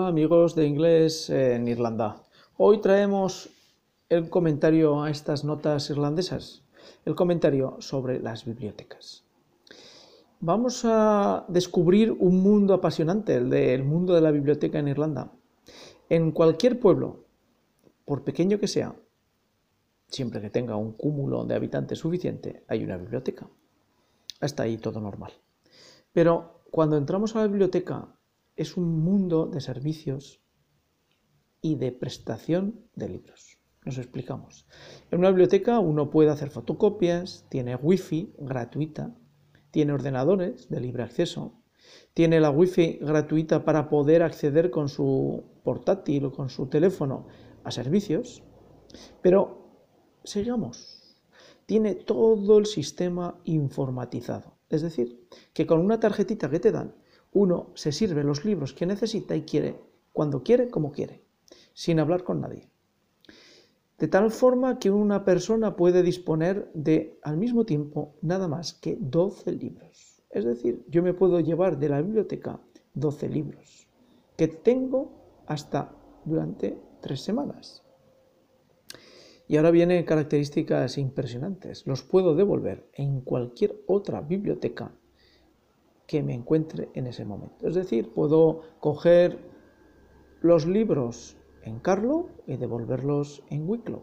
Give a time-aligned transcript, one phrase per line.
[0.00, 2.22] amigos de inglés en Irlanda.
[2.56, 3.50] Hoy traemos
[4.08, 6.62] el comentario a estas notas irlandesas,
[7.04, 9.24] el comentario sobre las bibliotecas.
[10.40, 15.30] Vamos a descubrir un mundo apasionante, el del mundo de la biblioteca en Irlanda.
[16.08, 17.24] En cualquier pueblo,
[18.04, 18.96] por pequeño que sea,
[20.08, 23.46] siempre que tenga un cúmulo de habitantes suficiente, hay una biblioteca.
[24.40, 25.32] Hasta ahí todo normal.
[26.12, 28.08] Pero cuando entramos a la biblioteca
[28.56, 30.40] es un mundo de servicios
[31.60, 33.58] y de prestación de libros.
[33.84, 34.66] Nos explicamos.
[35.10, 39.16] En una biblioteca uno puede hacer fotocopias, tiene wifi gratuita,
[39.70, 41.62] tiene ordenadores de libre acceso,
[42.14, 47.26] tiene la wifi gratuita para poder acceder con su portátil o con su teléfono
[47.64, 48.42] a servicios,
[49.20, 49.62] pero
[50.24, 51.18] sigamos,
[51.66, 54.58] tiene todo el sistema informatizado.
[54.68, 56.94] Es decir, que con una tarjetita que te dan
[57.32, 59.80] uno se sirve los libros que necesita y quiere,
[60.12, 61.22] cuando quiere, como quiere,
[61.72, 62.68] sin hablar con nadie.
[63.98, 68.98] De tal forma que una persona puede disponer de, al mismo tiempo, nada más que
[69.00, 70.22] 12 libros.
[70.30, 72.60] Es decir, yo me puedo llevar de la biblioteca
[72.94, 73.86] 12 libros,
[74.36, 75.12] que tengo
[75.46, 77.82] hasta durante tres semanas.
[79.46, 81.86] Y ahora vienen características impresionantes.
[81.86, 84.92] Los puedo devolver en cualquier otra biblioteca
[86.06, 87.66] que me encuentre en ese momento.
[87.66, 89.38] Es decir, puedo coger
[90.40, 94.02] los libros en Carlo y devolverlos en Wicklow.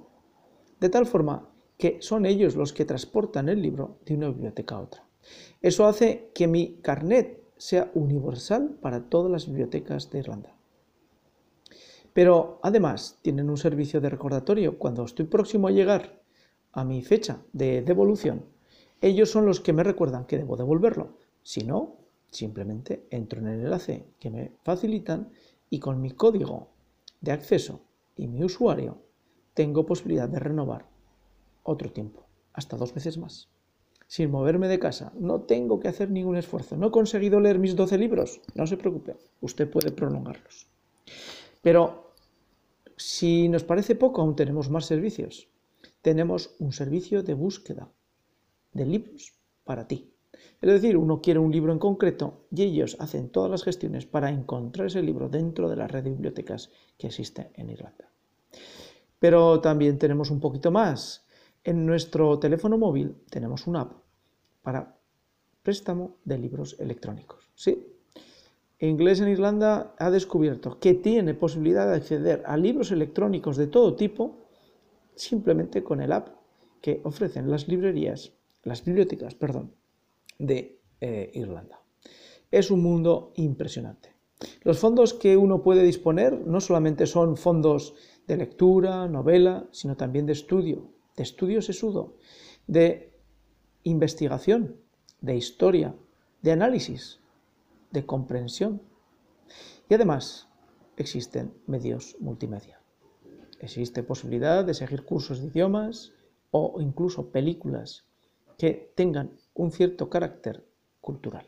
[0.79, 4.81] De tal forma que son ellos los que transportan el libro de una biblioteca a
[4.81, 5.07] otra.
[5.61, 10.55] Eso hace que mi carnet sea universal para todas las bibliotecas de Irlanda.
[12.13, 16.21] Pero además tienen un servicio de recordatorio cuando estoy próximo a llegar
[16.71, 18.45] a mi fecha de devolución.
[19.01, 21.17] Ellos son los que me recuerdan que debo devolverlo.
[21.49, 21.95] Si no,
[22.29, 25.31] simplemente entro en el enlace que me facilitan
[25.71, 26.67] y con mi código
[27.21, 27.81] de acceso
[28.15, 29.01] y mi usuario
[29.55, 30.85] tengo posibilidad de renovar
[31.63, 33.49] otro tiempo, hasta dos veces más.
[34.05, 36.77] Sin moverme de casa, no tengo que hacer ningún esfuerzo.
[36.77, 40.67] No he conseguido leer mis 12 libros, no se preocupe, usted puede prolongarlos.
[41.63, 42.13] Pero
[42.95, 45.49] si nos parece poco, aún tenemos más servicios.
[46.03, 47.91] Tenemos un servicio de búsqueda
[48.71, 49.33] de libros
[49.63, 50.13] para ti.
[50.61, 54.29] Es decir, uno quiere un libro en concreto y ellos hacen todas las gestiones para
[54.29, 58.11] encontrar ese libro dentro de la red de bibliotecas que existe en Irlanda.
[59.19, 61.25] Pero también tenemos un poquito más.
[61.63, 63.93] En nuestro teléfono móvil tenemos una app
[64.61, 64.97] para
[65.63, 67.49] préstamo de libros electrónicos.
[67.55, 67.85] Sí,
[68.79, 73.95] Inglés en Irlanda ha descubierto que tiene posibilidad de acceder a libros electrónicos de todo
[73.95, 74.47] tipo
[75.15, 76.29] simplemente con el app
[76.81, 78.31] que ofrecen las librerías,
[78.63, 79.73] las bibliotecas, perdón,
[80.39, 81.79] de eh, Irlanda.
[82.49, 84.15] Es un mundo impresionante.
[84.61, 87.93] Los fondos que uno puede disponer no solamente son fondos
[88.25, 92.15] de lectura, novela, sino también de estudio, de estudio sesudo,
[92.65, 93.13] de
[93.83, 94.77] investigación,
[95.21, 95.95] de historia,
[96.41, 97.19] de análisis,
[97.91, 98.81] de comprensión.
[99.89, 100.47] Y además
[100.95, 102.81] existen medios multimedia.
[103.59, 106.13] Existe posibilidad de seguir cursos de idiomas
[106.51, 108.05] o incluso películas
[108.57, 110.65] que tengan un cierto carácter
[111.01, 111.45] cultural.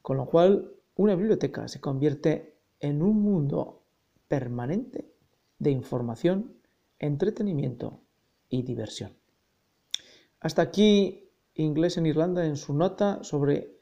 [0.00, 3.82] Con lo cual, una biblioteca se convierte en un mundo
[4.28, 5.12] permanente
[5.58, 6.56] de información,
[6.98, 8.00] entretenimiento
[8.48, 9.12] y diversión.
[10.40, 13.76] Hasta aquí Inglés en Irlanda en su nota sobre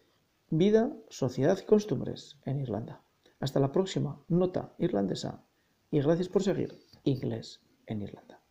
[0.51, 3.03] vida, sociedad y costumbres en Irlanda.
[3.39, 5.45] Hasta la próxima nota irlandesa
[5.91, 8.42] y gracias por seguir Inglés en Irlanda.